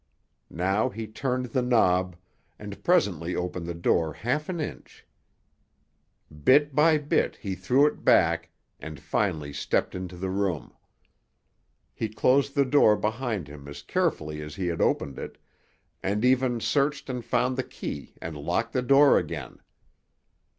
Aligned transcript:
Now 0.49 0.89
he 0.89 1.05
turned 1.05 1.51
the 1.51 1.61
knob, 1.61 2.15
and 2.57 2.83
presently 2.83 3.35
opened 3.35 3.67
the 3.67 3.75
door 3.75 4.13
half 4.13 4.49
an 4.49 4.59
inch. 4.59 5.05
Bit 6.43 6.73
by 6.73 6.97
bit 6.97 7.35
he 7.35 7.53
threw 7.53 7.85
it 7.85 8.03
back, 8.03 8.49
and 8.79 8.99
finally 8.99 9.53
stepped 9.53 9.93
into 9.93 10.17
the 10.17 10.31
room. 10.31 10.73
He 11.93 12.09
closed 12.09 12.55
the 12.55 12.65
door 12.65 12.97
behind 12.97 13.47
him 13.47 13.67
as 13.67 13.83
carefully 13.83 14.41
as 14.41 14.55
he 14.55 14.65
had 14.65 14.81
opened 14.81 15.19
it, 15.19 15.37
and 16.01 16.25
even 16.25 16.59
searched 16.59 17.07
and 17.07 17.23
found 17.23 17.55
the 17.55 17.61
key 17.61 18.15
and 18.19 18.35
locked 18.35 18.73
the 18.73 18.81
door 18.81 19.19
again. 19.19 19.59